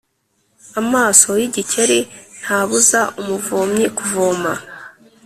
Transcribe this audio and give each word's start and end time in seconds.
Amaso 0.81 1.29
y’igikeri 1.41 1.99
ntabuza 2.41 3.01
umuvomyi 3.19 3.85
kuvoma. 3.97 4.51